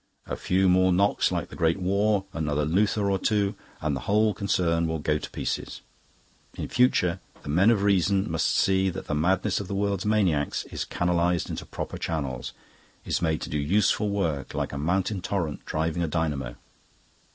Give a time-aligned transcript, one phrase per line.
[0.25, 4.33] A few more knocks like the Great War, another Luther or two, and the whole
[4.33, 5.81] concern will go to pieces.
[6.55, 10.63] In future, the men of reason must see that the madness of the world's maniacs
[10.71, 12.51] is canalised into proper channels,
[13.05, 16.55] is made to do useful work, like a mountain torrent driving a dynamo..."